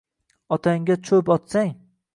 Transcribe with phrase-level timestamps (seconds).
[0.57, 1.75] Otangga choʼp otsang